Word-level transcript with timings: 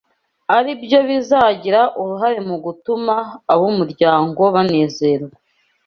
ari 0.57 0.71
byo 0.83 0.99
bizagira 1.07 1.81
uruhare 2.01 2.39
mu 2.47 2.55
gutuma 2.65 3.15
ab’umuryango 3.53 4.41
banezerwa 4.55 5.37